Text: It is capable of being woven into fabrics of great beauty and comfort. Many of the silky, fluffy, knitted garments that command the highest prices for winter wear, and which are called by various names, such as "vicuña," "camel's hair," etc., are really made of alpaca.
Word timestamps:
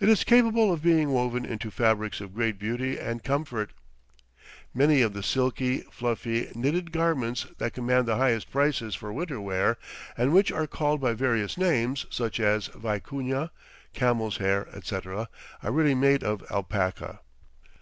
It 0.00 0.08
is 0.08 0.24
capable 0.24 0.72
of 0.72 0.82
being 0.82 1.10
woven 1.10 1.44
into 1.44 1.70
fabrics 1.70 2.22
of 2.22 2.32
great 2.32 2.58
beauty 2.58 2.98
and 2.98 3.22
comfort. 3.22 3.72
Many 4.72 5.02
of 5.02 5.12
the 5.12 5.22
silky, 5.22 5.82
fluffy, 5.90 6.50
knitted 6.54 6.92
garments 6.92 7.44
that 7.58 7.74
command 7.74 8.06
the 8.08 8.16
highest 8.16 8.50
prices 8.50 8.94
for 8.94 9.12
winter 9.12 9.38
wear, 9.38 9.76
and 10.16 10.32
which 10.32 10.50
are 10.50 10.66
called 10.66 11.02
by 11.02 11.12
various 11.12 11.58
names, 11.58 12.06
such 12.08 12.40
as 12.40 12.68
"vicuña," 12.70 13.50
"camel's 13.92 14.38
hair," 14.38 14.66
etc., 14.72 15.28
are 15.62 15.72
really 15.72 15.94
made 15.94 16.24
of 16.24 16.42
alpaca. 16.50 17.20